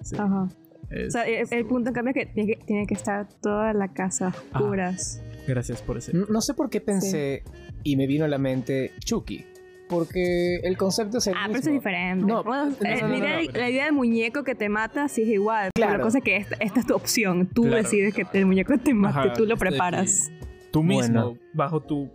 [0.02, 0.48] Sí, Ajá.
[0.90, 3.29] Es- O sea, el, el punto en cambio es que tiene, que tiene que estar
[3.40, 5.22] toda la casa a oscuras.
[5.46, 6.12] gracias por ese.
[6.14, 7.42] No sé por qué pensé
[7.83, 9.44] y me vino a la mente Chucky.
[9.88, 11.53] Porque el concepto es el Ah, mismo.
[11.53, 12.27] pero eso es diferente.
[12.27, 14.55] No, Bueno, no, eh, no, la, no, idea, no, pero- la idea del muñeco que
[14.55, 15.70] te mata sí es igual.
[15.74, 15.98] Pero Claro.
[15.98, 17.46] la cosa es que esta, esta es tu opción.
[17.46, 17.77] Tú Claro.
[17.79, 20.31] decides que el muñeco te mate, Ajá, tú lo este preparas.
[20.70, 21.38] Tú mismo, Bueno.
[21.55, 22.11] bajo tu.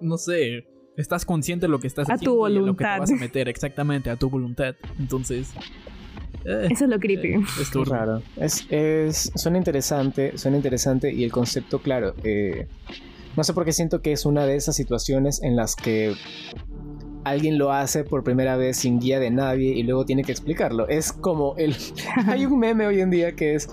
[0.00, 0.68] No sé.
[0.96, 2.98] Estás consciente de lo que estás A tu haciendo y en lo que te voluntad.
[3.00, 4.76] vas a meter, exactamente, a tu voluntad.
[5.00, 5.52] Entonces.
[6.46, 7.34] Eh, Eso es lo creepy.
[7.34, 8.22] eh, es raro.
[8.36, 12.14] Es, es, suena interesante, suena interesante y el concepto, claro.
[12.24, 12.66] eh,
[13.36, 16.14] no sé por qué siento que es una de esas situaciones en las que
[17.24, 20.88] alguien lo hace por primera vez sin guía de nadie y luego tiene que explicarlo.
[20.88, 21.74] Es como el...
[22.28, 23.68] Hay un meme hoy en día que es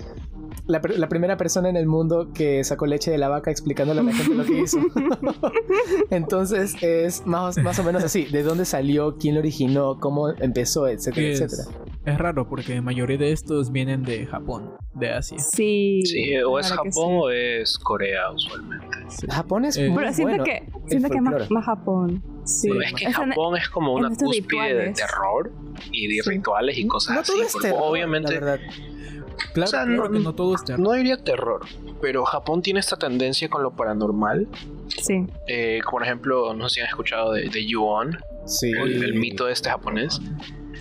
[0.66, 4.04] la, la primera persona en el mundo que sacó leche de la vaca explicándole a
[4.04, 4.78] la gente lo que hizo.
[6.10, 8.26] Entonces es más, más o menos así.
[8.26, 9.18] ¿De dónde salió?
[9.18, 10.00] ¿Quién lo originó?
[10.00, 10.88] ¿Cómo empezó?
[10.88, 11.78] Etcétera, Es, etcétera.
[12.06, 15.38] es raro porque la mayoría de estos vienen de Japón, de Asia.
[15.40, 16.02] Sí.
[16.06, 17.00] Sí, o es Japón sí.
[17.02, 18.88] o es Corea usualmente.
[19.30, 20.44] Japón es Eh, muy Pero siento bueno.
[20.44, 22.24] que, siento que es más, más Japón.
[22.46, 22.68] Sí.
[22.70, 25.52] Bueno, es que no- Japón es como una en cúspide de terror
[25.92, 26.30] y de Sí.
[26.30, 27.32] rituales y cosas no así.
[27.34, 28.60] todo es terror, obviamente, la verdad.
[29.54, 30.80] Claro, O sea, claro no- que no todo es terror.
[30.80, 31.62] no diría terror,
[32.02, 34.48] pero Japón tiene esta tendencia con lo paranormal.
[34.88, 35.26] Sí.
[35.48, 38.72] Eh, como por ejemplo, no sé si han escuchado de, de Yuon, Sí.
[38.72, 40.20] el, el mito este japonés.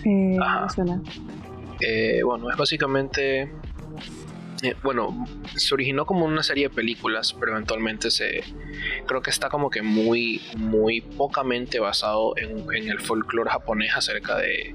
[0.05, 0.67] Eh, Ajá.
[0.69, 1.01] suena.
[1.79, 3.51] Eh, bueno, es básicamente.
[4.63, 8.41] eh, bueno, se originó como una serie de películas, pero eventualmente se.
[9.05, 14.37] Creo que está como que muy, muy pocamente basado en, en el folclore japonés acerca
[14.37, 14.73] de,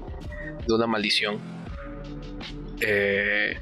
[0.67, 1.37] de una maldición.
[2.81, 3.57] Eh,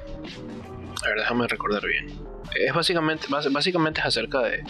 [1.03, 2.07] a ver, déjame recordar bien.
[2.55, 4.63] Es básicamente, bás- básicamente es acerca de,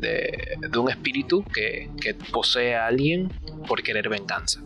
[0.00, 3.28] de, de un espíritu que, que posee a alguien
[3.66, 4.60] por querer venganza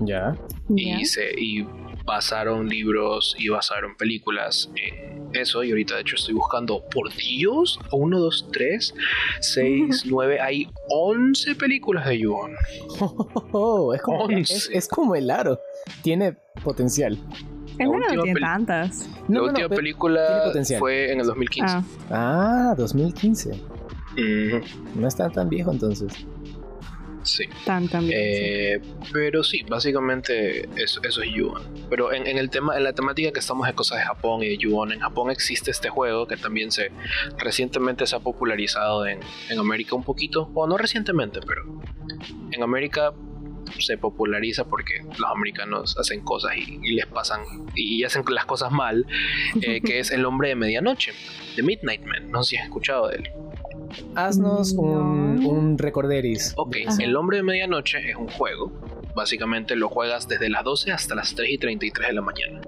[0.00, 0.36] Ya.
[0.68, 1.00] Ya.
[1.00, 1.66] y, se, y
[2.04, 5.64] basaron libros y basaron películas en eso.
[5.64, 8.94] Y ahorita, de hecho, estoy buscando, por Dios, 1, 2, 3,
[9.40, 12.52] 6, 9, hay 11 películas de Yuon.
[13.54, 14.54] Oh, es, como, Once.
[14.54, 15.58] es, es como el aro.
[16.02, 17.18] Tiene potencial.
[17.78, 19.08] La última tiene tantas.
[19.28, 21.74] No, La no, última película fue en el 2015.
[22.10, 23.50] Ah, Ah, 2015.
[23.50, 24.60] Ujú,
[24.94, 26.12] No está tan viejo entonces.
[27.22, 27.44] sí.
[27.64, 28.18] tan también.
[28.20, 28.80] Eh,
[29.12, 31.62] pero sí, básicamente eso, eso es Yuon.
[31.88, 34.48] Pero en, en el tema, en la temática que estamos de cosas de Japón y
[34.48, 36.90] de Yuon, en Japón existe este juego que también se
[37.38, 41.62] recientemente se ha popularizado en, en América un poquito, o no recientemente, pero
[42.50, 43.12] en América
[43.78, 47.40] se populariza porque los americanos hacen cosas y, y les pasan
[47.74, 49.06] y hacen las cosas mal,
[49.60, 51.12] eh, que es El hombre de medianoche,
[51.56, 52.30] de Midnight Man.
[52.30, 53.30] No sé si has escuchado de él.
[54.14, 56.54] Haznos un, recorderis.
[56.56, 56.96] Ok, Ajá.
[57.02, 58.72] El Hombre de Medianoche es un juego.
[59.14, 62.60] Básicamente lo juegas desde las 12 hasta las 3 y 33 de la mañana.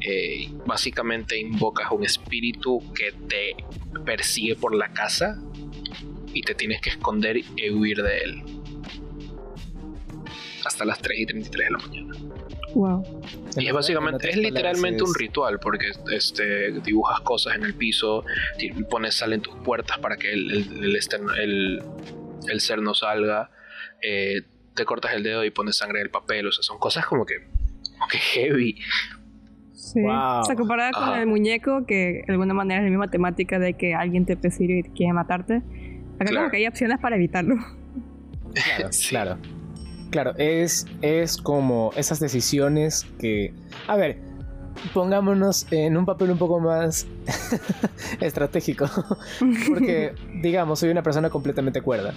[0.00, 3.56] Eh, básicamente invocas un espíritu que te
[4.04, 5.40] persigue por la casa
[6.32, 8.42] y te tienes que esconder y huir de él.
[10.66, 12.14] Hasta las 3 y 33 de la mañana.
[12.74, 13.20] Wow.
[13.56, 18.24] Y es básicamente, es literalmente un ritual, porque este, dibujas cosas en el piso,
[18.90, 21.82] pones sal en tus puertas para que el, el, el externo- el-
[22.48, 23.50] el ser no salga,
[24.02, 24.42] eh,
[24.74, 27.24] te cortas el dedo y pones sangre en el papel, o sea, son cosas como
[27.24, 27.36] que,
[27.92, 28.76] como que heavy.
[29.72, 30.00] Sí.
[30.02, 30.40] Wow.
[30.40, 31.20] O sea, comparada con Ajá.
[31.20, 34.80] el muñeco, que de alguna manera es la misma temática de que alguien te persigue
[34.80, 35.62] y quiere matarte.
[36.16, 36.36] Acá Claro.
[36.38, 37.54] como que hay opciones para evitarlo.
[38.54, 39.08] Claro, Sí.
[39.10, 39.38] claro.
[40.14, 43.52] Claro, es, es como esas decisiones que...
[43.88, 44.20] A ver,
[44.92, 47.04] pongámonos en un papel un poco más
[48.20, 48.88] estratégico.
[49.68, 52.14] Porque, digamos, soy una persona completamente cuerda.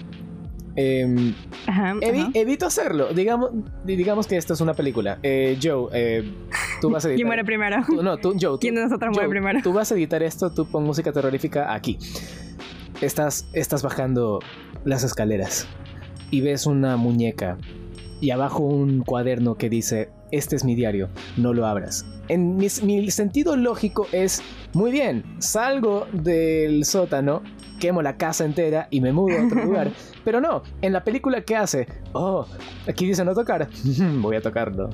[0.76, 1.34] Em,
[1.66, 2.32] Ajá, evi- ajá.
[2.36, 3.12] evito hacerlo.
[3.16, 3.50] Digamos,
[3.84, 5.18] di- digamos que esto es una película.
[5.24, 6.32] Eh, Joe, eh,
[6.80, 7.16] tú vas a editar.
[7.16, 7.78] ¿Quién muere primero?
[7.88, 8.52] tú- no, tú, Joe.
[8.52, 9.60] tú- ¿Quién de nosotros muere primero?
[9.64, 11.98] Tú vas a editar esto, tú pon música terrorífica aquí.
[13.02, 14.38] Estás, estás bajando
[14.86, 15.68] las escaleras
[16.30, 17.58] y ves una muñeca
[18.22, 22.06] y abajo un cuaderno que dice, este es mi diario, no lo abras.
[22.28, 22.70] En mi
[23.12, 24.42] sentido lógico es,
[24.74, 27.42] muy bien, salgo del sótano,
[27.80, 29.92] quemo la casa entera y me mudo a otro lugar.
[30.24, 31.88] Pero no, en la película ¿qué hace?
[32.14, 32.46] Oh,
[32.88, 33.68] aquí dice no tocar.
[34.20, 34.90] Voy a tocarlo.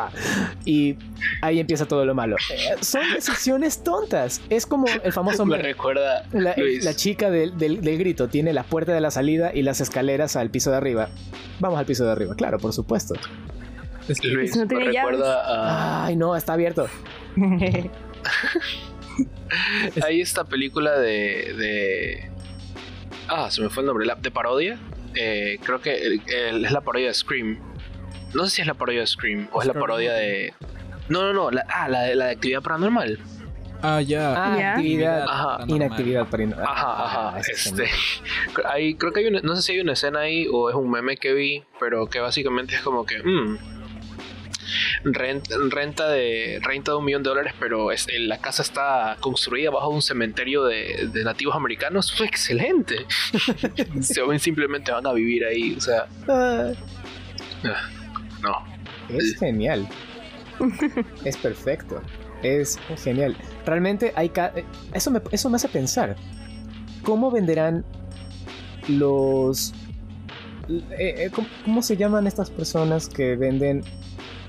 [0.64, 0.96] y
[1.42, 2.36] ahí empieza todo lo malo.
[2.52, 4.40] Eh, son decisiones tontas.
[4.50, 6.84] Es como el famoso Me recuerda La, Luis.
[6.84, 10.36] la chica del, del- del grito tiene la puerta de la salida y las escaleras
[10.36, 11.08] al piso de arriba.
[11.60, 13.14] Vamos al piso de arriba, claro, por supuesto.
[14.24, 16.06] Luis, No me tiene recuerda a...
[16.06, 16.86] Ay, no, está abierto.
[20.06, 22.30] Hay esta película de, de-
[23.28, 24.06] Ah, se me fue el nombre.
[24.06, 24.78] La, de parodia.
[25.14, 27.58] Eh, creo que el- el- es la parodia de Scream.
[28.34, 30.54] No sé si es la parodia de Scream o es la parodia de...
[31.08, 31.50] No, no, no.
[31.50, 33.18] La, ah, la de, la de actividad paranormal.
[33.82, 34.32] Ah, ya.
[34.54, 34.72] Ah, Ya.
[34.74, 35.44] actividad, Ajá.
[35.58, 35.76] paranormal.
[35.76, 37.28] inactividad para in- Ajá, ajá.
[37.36, 37.84] Ah, Este,
[38.64, 40.90] hay, creo que hay una, no sé si hay una escena ahí o es un
[40.90, 43.58] meme que vi, pero que básicamente es como que mm,
[45.04, 49.70] renta, renta de renta de un millón de dólares, pero es, la casa está construida
[49.70, 52.12] bajo un cementerio de, de nativos americanos.
[52.16, 53.06] Fue excelente.
[54.00, 56.72] Se ven, simplemente van a vivir ahí, o sea, Ah,
[58.42, 59.16] no.
[59.16, 59.88] es genial.
[61.24, 62.02] es perfecto.
[62.42, 63.36] Es genial.
[63.64, 66.16] Realmente hay ca- eh, eso me, eso me hace pensar.
[67.04, 67.84] ¿Cómo venderán
[68.88, 69.72] los...
[70.68, 70.82] eh,
[71.18, 73.84] eh, ¿cómo, cómo se llaman estas personas que venden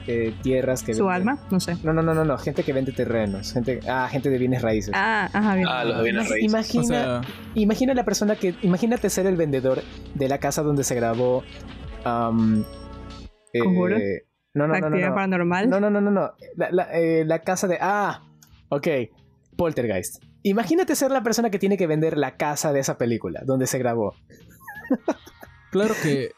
[0.07, 1.39] eh, tierras que ¿Su alma?
[1.51, 1.77] No sé.
[1.83, 4.93] No, no, no, no, no, gente que vende terrenos, gente, ah, gente de bienes raíces.
[4.95, 5.67] Ah, ajá, bien.
[5.69, 6.49] Ah, los de bienes raíces.
[6.49, 7.21] Imagina, O sea,
[7.55, 9.81] imagina la persona que, imagínate ser el vendedor
[10.13, 11.43] de la casa donde se grabó.
[12.03, 12.65] am,
[13.53, 13.61] eh,
[14.53, 15.69] no, no, La no, no, no, paranormal.
[15.69, 16.31] no, no, no, no, no.
[16.55, 18.23] La, la, eh, la casa de, ah,
[18.69, 18.87] ok,
[19.57, 20.23] Poltergeist.
[20.43, 23.77] Imagínate ser la persona que tiene que vender la casa de esa película donde se
[23.79, 24.15] grabó.
[25.71, 26.31] claro que.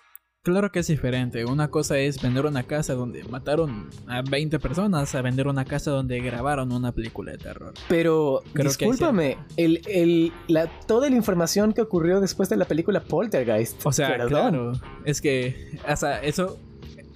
[0.46, 1.44] Claro que es diferente.
[1.44, 5.90] Una cosa es vender una casa donde mataron a 20 personas a vender una casa
[5.90, 7.74] donde grabaron una película de terror.
[7.90, 12.66] Pero, Creo que discúlpame, el, el, la, toda la información que ocurrió después de la
[12.66, 13.84] película Poltergeist.
[13.88, 14.30] O sea, perdón.
[14.30, 14.74] claro.
[15.04, 15.80] Es que.
[15.92, 16.60] O sea, eso.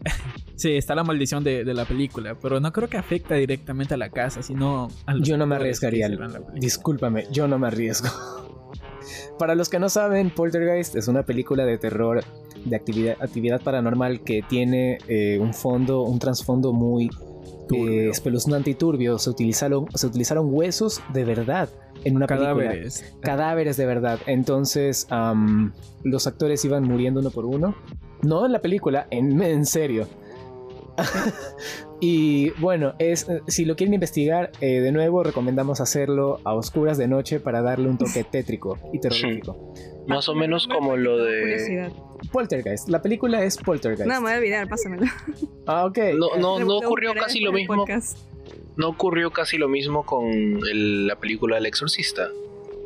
[0.55, 2.33] sí, está la maldición de, de la película.
[2.33, 5.55] Pero no creo que afecta directamente a la casa, sino a los Yo no me
[5.55, 6.09] arriesgaría.
[6.55, 8.09] Discúlpame, yo no me arriesgo.
[9.37, 12.23] Para los que no saben, Poltergeist es una película de terror
[12.65, 17.09] de actividad, actividad paranormal que tiene eh, un fondo, un trasfondo muy
[17.71, 19.17] eh, espeluznante y turbio.
[19.17, 21.69] Se utilizaron, se utilizaron huesos de verdad
[22.03, 22.53] en una película.
[22.55, 23.15] Cadáveres.
[23.21, 24.19] Cadáveres de verdad.
[24.25, 25.07] Entonces,
[26.03, 27.75] los actores iban muriendo uno por uno.
[28.21, 30.07] No en la película, en, en serio.
[31.99, 37.07] y bueno, es, si lo quieren investigar, eh, de nuevo recomendamos hacerlo a oscuras de
[37.07, 39.73] noche para darle un toque tétrico y terrorífico.
[40.07, 41.41] Más o menos como lo de...
[41.41, 41.91] Curiosidad.
[42.31, 44.07] Poltergeist, la película es Poltergeist.
[44.11, 45.05] No, me voy a olvidar, pásamelo.
[45.65, 45.97] Ah, ok.
[46.17, 47.85] No, no, no ocurrió casi lo mismo.
[48.75, 52.29] No ocurrió casi lo mismo con el- la película El Exorcista.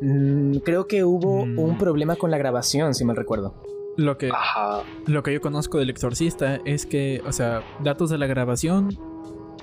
[0.02, 1.60] Mm, creo que hubo Mm.
[1.60, 3.54] un problema con la grabación, si mal recuerdo.
[3.96, 4.84] Lo que, Ajá.
[5.06, 8.98] lo que yo conozco del exorcista es que, o sea, datos de la grabación,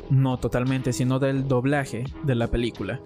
[0.08, 3.00] no totalmente, sino del doblaje de la película.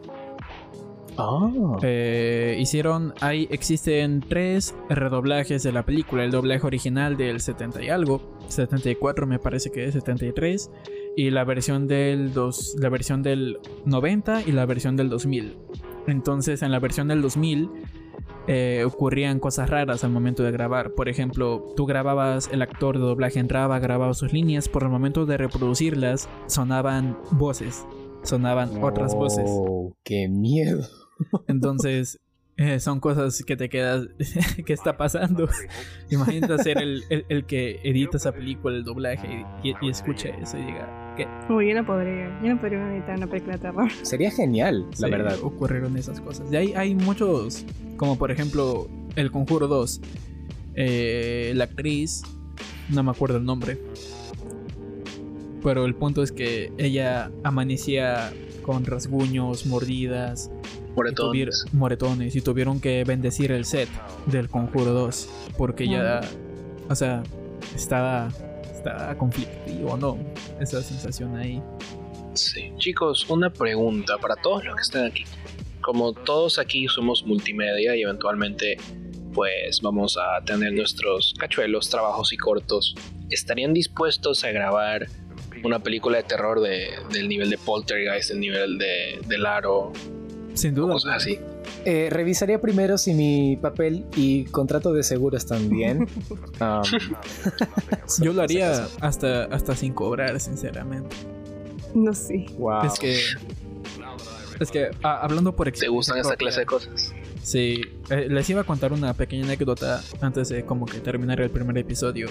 [1.16, 1.48] Ah.
[1.82, 6.24] Eh, hicieron, hay, existen tres redoblajes de la película.
[6.24, 10.70] El doblaje original del 70 y algo, 74 me parece que es, 73.
[11.16, 15.56] Y la versión del, dos, la versión del 90 y la versión del 2000.
[16.06, 17.70] Entonces en la versión del 2000
[18.46, 20.92] eh, ocurrían cosas raras al momento de grabar.
[20.92, 24.68] Por ejemplo, tú grababas, el actor de doblaje entraba, grababa sus líneas.
[24.68, 27.86] Por el momento de reproducirlas sonaban voces.
[28.22, 29.44] Sonaban otras voces.
[29.48, 30.86] Oh, ¡Qué miedo!
[31.48, 32.20] Entonces,
[32.56, 34.06] eh, son cosas que te quedas.
[34.66, 35.48] ¿Qué está pasando?
[36.10, 40.28] Imagínate ser el, el- el que edita esa película, el doblaje, y, y- y escucha
[40.30, 41.03] eso y diga.
[41.16, 41.26] ¿Qué?
[41.48, 42.40] Uy, yo no podría.
[42.42, 43.88] Yo no podría editar una película de terror.
[44.02, 45.36] Sería genial, la Sí, verdad.
[45.42, 46.50] Ocurrieron esas cosas.
[46.52, 47.64] Y hay, hay muchos,
[47.96, 50.00] como por ejemplo, El Conjuro 2.
[50.76, 52.22] Eh, la actriz,
[52.90, 53.78] no me acuerdo el nombre.
[55.62, 60.50] Pero el punto es que ella amanecía con rasguños, mordidas,
[60.90, 61.64] y Moretones.
[61.64, 63.88] tuvier- moretones y tuvieron que bendecir el set
[64.26, 66.20] del Conjuro 2 porque ya,
[66.88, 67.22] o sea,
[67.74, 68.28] estaba,
[68.84, 70.18] estaba conflictivo, ¿no?
[70.60, 71.62] Esa sensación ahí.
[72.34, 72.72] Sí.
[72.78, 75.24] Chicos, una pregunta para todos los que están aquí.
[75.80, 78.76] Como todos aquí somos multimedia y eventualmente
[79.32, 82.94] pues vamos a tener nuestros cachuelos, trabajos y cortos,
[83.30, 85.08] ¿estarían dispuestos a grabar
[85.64, 89.92] una película de terror de, del nivel de Poltergeist, del nivel de, de Laro,
[90.54, 90.92] Sin duda.
[90.92, 91.38] cosas así?
[91.84, 96.06] Eh, revisaría primero si mi papel y contrato de seguros están bien.
[96.60, 96.82] Um,
[98.22, 101.16] Yo lo haría hasta, hasta sin cobrar, sinceramente.
[101.94, 102.46] No sé.
[102.58, 102.84] Wow.
[102.84, 103.20] Es que.
[104.60, 107.12] Es que, ah, hablando por ¿Te experiencia gustan esa clase de cosas?
[107.42, 111.50] Sí, eh, les iba a contar una pequeña anécdota antes de como que terminar el
[111.50, 112.28] primer episodio.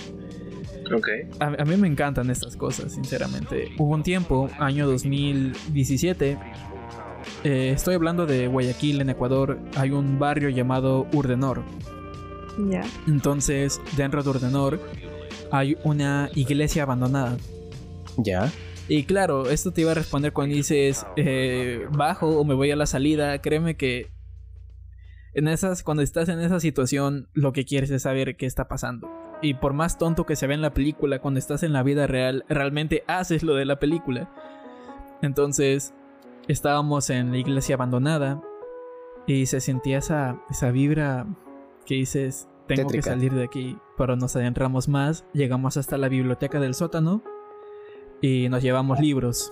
[0.95, 1.07] Ok.
[1.39, 3.73] A, a mí me encantan estas cosas, sinceramente.
[3.77, 6.37] Hubo un tiempo, año 2017.
[7.43, 9.59] Eh, estoy hablando de Guayaquil, en Ecuador.
[9.75, 11.63] Hay un barrio llamado Urdenor.
[12.69, 12.83] Ya.
[13.07, 14.79] Entonces, dentro de Urdenor
[15.51, 17.37] hay una iglesia abandonada.
[18.17, 18.51] Ya.
[18.87, 22.75] Y claro, esto te iba a responder cuando dices eh, bajo o me voy a
[22.75, 23.39] la salida.
[23.39, 24.11] Créeme que
[25.33, 29.09] en esas, cuando estás en esa situación, lo que quieres es saber qué está pasando.
[29.41, 32.07] Y por más tonto que se ve en la película, cuando estás en la vida
[32.07, 34.29] real, realmente haces lo de la película.
[35.21, 35.93] Entonces,
[36.47, 38.41] estábamos en la iglesia abandonada
[39.27, 41.25] y se sentía esa, esa vibra
[41.85, 43.03] que dices, tengo Tétrica.
[43.03, 43.77] que salir de aquí.
[43.97, 47.21] Pero nos adentramos más, llegamos hasta la biblioteca del sótano
[48.21, 49.51] y nos llevamos libros.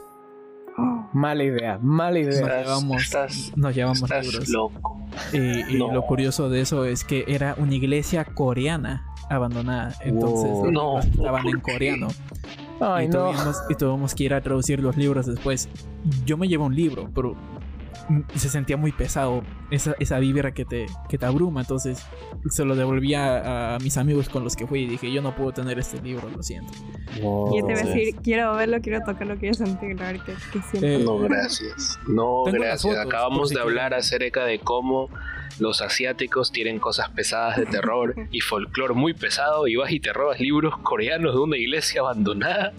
[0.78, 2.32] Oh, Mala idea, mala idea.
[2.40, 4.50] Estás- llevamos, estás- nos llevamos Estás libros.
[4.50, 4.98] loco.
[5.34, 5.92] Y, y No.
[5.92, 9.94] lo curioso de eso es que era una iglesia coreana abandonada.
[10.02, 10.72] Entonces Wow.
[10.72, 11.00] No.
[11.00, 12.08] estaban en coreano.
[12.82, 13.32] Ay, y, no.
[13.32, 15.70] tuvimos, y tuvimos que ir a traducir los libros después.
[16.26, 17.36] Yo me llevé un libro, pero
[18.36, 21.62] se sentía muy pesado esa, esa vibra que te, que te abruma.
[21.62, 22.04] Entonces
[22.50, 25.36] se lo devolví a, a mis amigos con los que fui y dije, yo no
[25.36, 26.74] puedo tener este libro, lo siento.
[27.22, 27.54] Wow.
[27.56, 30.34] Y yo te voy a decir, quiero verlo, quiero tocarlo, quiero sentirlo, a ver qué,
[30.52, 30.88] qué siento.
[30.88, 32.00] Eh, No, gracias.
[32.08, 32.82] No, gracias.
[32.82, 35.10] fotos, Acabamos de hablar acerca de cómo
[35.60, 40.14] los asiáticos tienen cosas pesadas de terror y folclore muy pesado y vas y te
[40.14, 42.74] robas libros coreanos de una iglesia abandonada.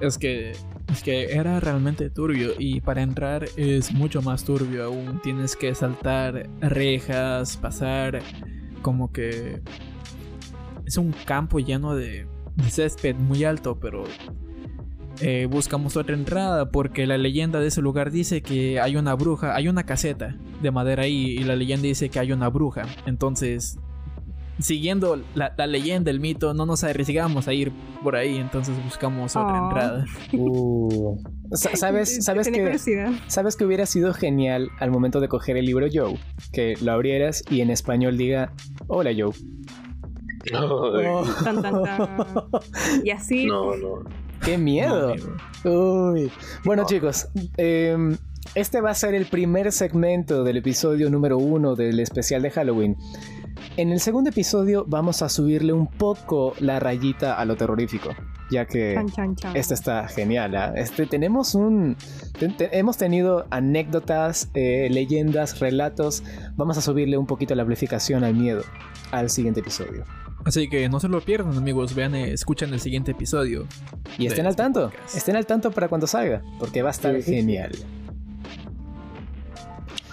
[0.00, 0.52] Es que,
[0.92, 5.20] es que era realmente turbio y para entrar es mucho más turbio aún.
[5.22, 8.22] Tienes que saltar rejas, pasar
[8.82, 9.62] como que...
[10.84, 14.04] Es un campo lleno de, de césped muy alto, pero
[15.20, 19.54] eh, buscamos otra entrada porque la leyenda de ese lugar dice que hay una bruja,
[19.54, 22.82] hay una caseta de madera ahí y la leyenda dice que hay una bruja.
[23.06, 23.78] Entonces,
[24.58, 29.36] siguiendo la, la leyenda, el mito, no nos arriesgamos a ir por ahí, entonces buscamos
[29.36, 29.64] otra Oh.
[29.68, 30.04] entrada.
[30.32, 31.16] Uh.
[31.52, 33.10] Sa- ¿Sabes, sabes que, curiosidad.
[33.26, 36.18] sabes que hubiera sido genial al momento de coger el libro Joe?
[36.52, 38.52] Que lo abrieras y en español diga,
[38.86, 39.32] hola Joe.
[40.54, 41.24] Oh.
[41.42, 42.08] Tan, tan, tan.
[43.04, 44.04] Y así, No, no.
[44.46, 45.12] ¡Qué miedo!
[45.64, 46.30] Uy.
[46.64, 48.16] Bueno, chicos, em,
[48.54, 52.96] este va a ser el primer segmento del episodio número uno del especial de Halloween.
[53.76, 58.10] En el segundo episodio vamos a subirle un poco la rayita a lo terrorífico,
[58.50, 59.56] ya que chan, chan, chan.
[59.56, 60.54] este está genial.
[60.56, 60.72] ¿ah?
[60.76, 61.96] Este, tenemos un,
[62.38, 66.22] te- te- hemos tenido anécdotas, eh, leyendas, relatos.
[66.54, 68.62] Vamos a subirle un poquito la amplificación al miedo
[69.10, 70.04] al siguiente episodio.
[70.46, 71.94] Así que no se lo pierdan, amigos.
[71.94, 73.66] Vean, eh, escuchen el siguiente episodio.
[74.16, 75.16] Y estén al este tanto, podcast.
[75.16, 77.72] estén al tanto para cuando salga, porque va a estar genial.
[77.72, 77.84] Nos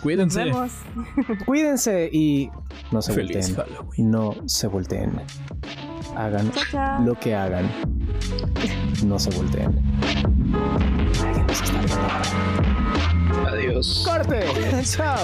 [0.01, 0.43] Cuídense.
[0.43, 0.71] vemos.
[1.45, 2.49] Cuídense y
[2.91, 3.75] no se Feliz volteen.
[3.75, 4.11] Halloween.
[4.11, 5.11] No se volteen.
[6.17, 7.05] Hagan Chao, chao.
[7.05, 7.69] lo que hagan.
[9.05, 9.79] No se volteen.
[13.47, 14.03] Adiós.
[14.05, 14.45] ¡Corte!
[14.83, 15.19] ¡Chao!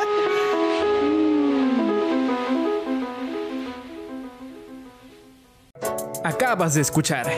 [6.26, 7.28] Acabas de escuchar.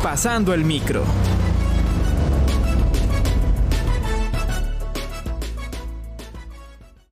[0.00, 1.04] Pasando el micro.